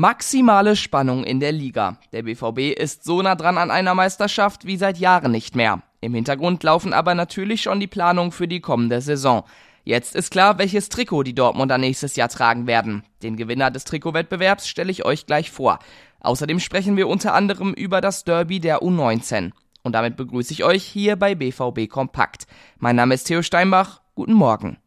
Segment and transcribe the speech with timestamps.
[0.00, 1.98] Maximale Spannung in der Liga.
[2.12, 5.82] Der BVB ist so nah dran an einer Meisterschaft wie seit Jahren nicht mehr.
[6.00, 9.42] Im Hintergrund laufen aber natürlich schon die Planungen für die kommende Saison.
[9.82, 13.02] Jetzt ist klar, welches Trikot die Dortmunder nächstes Jahr tragen werden.
[13.24, 15.80] Den Gewinner des Trikotwettbewerbs stelle ich euch gleich vor.
[16.20, 19.50] Außerdem sprechen wir unter anderem über das Derby der U19.
[19.82, 22.46] Und damit begrüße ich euch hier bei BVB Kompakt.
[22.78, 24.00] Mein Name ist Theo Steinbach.
[24.14, 24.78] Guten Morgen.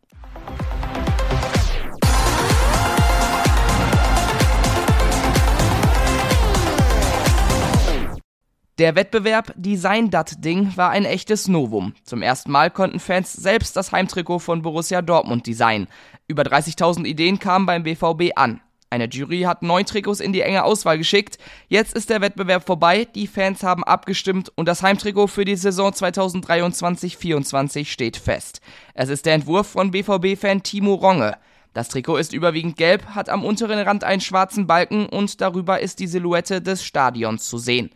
[8.81, 11.93] Der Wettbewerb Design Dat Ding war ein echtes Novum.
[12.03, 15.87] Zum ersten Mal konnten Fans selbst das Heimtrikot von Borussia Dortmund designen.
[16.27, 18.59] Über 30.000 Ideen kamen beim BVB an.
[18.89, 21.37] Eine Jury hat neun Trikots in die enge Auswahl geschickt.
[21.67, 25.91] Jetzt ist der Wettbewerb vorbei, die Fans haben abgestimmt und das Heimtrikot für die Saison
[25.91, 28.61] 2023-24 steht fest.
[28.95, 31.37] Es ist der Entwurf von BVB-Fan Timo Ronge.
[31.75, 35.99] Das Trikot ist überwiegend gelb, hat am unteren Rand einen schwarzen Balken und darüber ist
[35.99, 37.91] die Silhouette des Stadions zu sehen.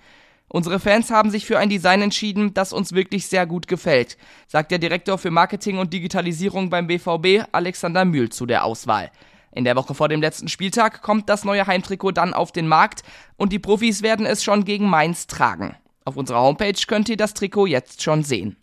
[0.47, 4.71] Unsere Fans haben sich für ein Design entschieden, das uns wirklich sehr gut gefällt, sagt
[4.71, 9.11] der Direktor für Marketing und Digitalisierung beim BVB, Alexander Mühl, zu der Auswahl.
[9.51, 13.03] In der Woche vor dem letzten Spieltag kommt das neue Heimtrikot dann auf den Markt
[13.37, 15.75] und die Profis werden es schon gegen Mainz tragen.
[16.03, 18.57] Auf unserer Homepage könnt ihr das Trikot jetzt schon sehen.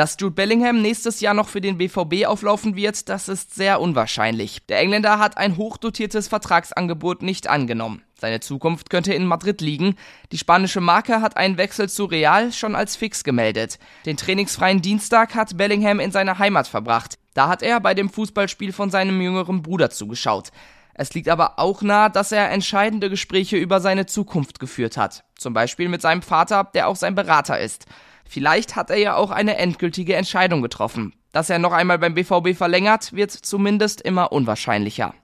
[0.00, 4.64] Dass Jude Bellingham nächstes Jahr noch für den BVB auflaufen wird, das ist sehr unwahrscheinlich.
[4.66, 8.02] Der Engländer hat ein hochdotiertes Vertragsangebot nicht angenommen.
[8.18, 9.96] Seine Zukunft könnte in Madrid liegen.
[10.32, 13.78] Die spanische Marke hat einen Wechsel zu Real schon als fix gemeldet.
[14.06, 17.18] Den trainingsfreien Dienstag hat Bellingham in seiner Heimat verbracht.
[17.34, 20.48] Da hat er bei dem Fußballspiel von seinem jüngeren Bruder zugeschaut.
[20.94, 25.24] Es liegt aber auch nahe, dass er entscheidende Gespräche über seine Zukunft geführt hat.
[25.36, 27.84] Zum Beispiel mit seinem Vater, der auch sein Berater ist.
[28.30, 31.12] Vielleicht hat er ja auch eine endgültige Entscheidung getroffen.
[31.32, 35.14] Dass er noch einmal beim BVB verlängert, wird zumindest immer unwahrscheinlicher.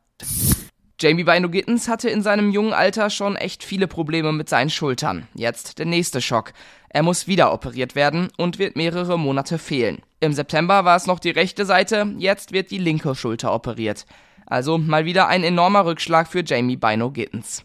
[0.99, 5.29] Jamie Bino Gittens hatte in seinem jungen Alter schon echt viele Probleme mit seinen Schultern.
[5.34, 6.53] Jetzt der nächste Schock.
[6.89, 10.03] Er muss wieder operiert werden und wird mehrere Monate fehlen.
[10.19, 14.05] Im September war es noch die rechte Seite, jetzt wird die linke Schulter operiert.
[14.47, 17.65] Also mal wieder ein enormer Rückschlag für Jamie Bino Gittens.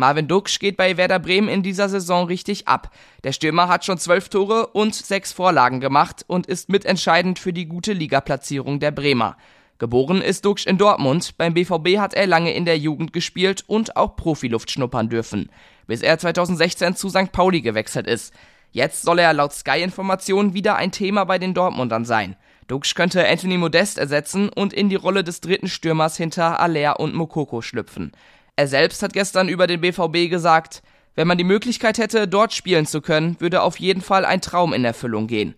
[0.00, 2.92] Marvin Duksch geht bei Werder Bremen in dieser Saison richtig ab.
[3.24, 7.66] Der Stürmer hat schon zwölf Tore und sechs Vorlagen gemacht und ist mitentscheidend für die
[7.66, 9.36] gute Ligaplatzierung der Bremer.
[9.78, 13.96] Geboren ist Duksch in Dortmund, beim BVB hat er lange in der Jugend gespielt und
[13.96, 15.50] auch Profiluft schnuppern dürfen,
[15.88, 17.32] bis er 2016 zu St.
[17.32, 18.32] Pauli gewechselt ist.
[18.70, 22.36] Jetzt soll er laut Sky-Informationen wieder ein Thema bei den Dortmundern sein.
[22.68, 27.14] Duksch könnte Anthony Modest ersetzen und in die Rolle des dritten Stürmers hinter Aller und
[27.14, 28.12] Mokoko schlüpfen.
[28.58, 30.82] Er selbst hat gestern über den BVB gesagt,
[31.14, 34.72] wenn man die Möglichkeit hätte, dort spielen zu können, würde auf jeden Fall ein Traum
[34.72, 35.54] in Erfüllung gehen.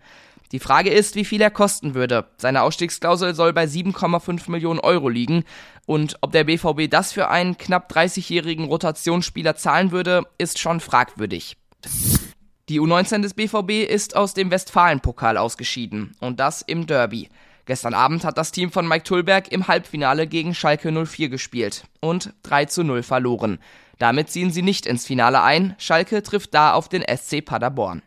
[0.53, 2.27] Die Frage ist, wie viel er kosten würde.
[2.37, 5.45] Seine Ausstiegsklausel soll bei 7,5 Millionen Euro liegen.
[5.87, 11.57] Und ob der BVB das für einen knapp 30-jährigen Rotationsspieler zahlen würde, ist schon fragwürdig.
[12.69, 16.13] Die U19 des BVB ist aus dem Westfalenpokal ausgeschieden.
[16.21, 17.31] Und das im Derby.
[17.71, 22.35] Gestern Abend hat das Team von Mike Tullberg im Halbfinale gegen Schalke 04 gespielt und
[22.43, 23.61] 3 zu 0 verloren.
[24.01, 25.77] Damit ziehen sie nicht ins Finale ein.
[25.79, 28.03] Schalke trifft da auf den SC Paderborn.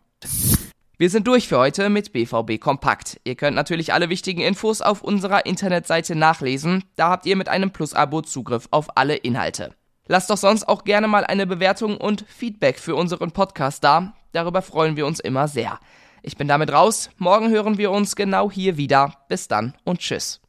[0.97, 3.21] Wir sind durch für heute mit BVB Kompakt.
[3.23, 6.83] Ihr könnt natürlich alle wichtigen Infos auf unserer Internetseite nachlesen.
[6.97, 9.73] Da habt ihr mit einem Plus-Abo Zugriff auf alle Inhalte.
[10.09, 14.11] Lasst doch sonst auch gerne mal eine Bewertung und Feedback für unseren Podcast da.
[14.33, 15.79] Darüber freuen wir uns immer sehr.
[16.25, 17.09] Ich bin damit raus.
[17.17, 19.13] Morgen hören wir uns genau hier wieder.
[19.27, 20.39] Bis dann und tschüss.